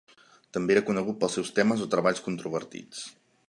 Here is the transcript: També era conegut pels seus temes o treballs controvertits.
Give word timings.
També 0.57 0.73
era 0.75 0.83
conegut 0.87 1.19
pels 1.25 1.37
seus 1.39 1.53
temes 1.59 1.83
o 1.87 1.91
treballs 1.95 2.25
controvertits. 2.31 3.09